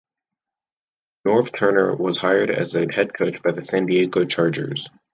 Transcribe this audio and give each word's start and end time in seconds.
Norv 1.27 1.55
Turner 1.55 1.95
was 1.95 2.17
hired 2.17 2.49
as 2.49 2.71
the 2.71 2.91
head 2.91 3.13
coach 3.13 3.43
by 3.43 3.51
the 3.51 3.61
San 3.61 3.85
Diego 3.85 4.25
Chargers. 4.25 4.87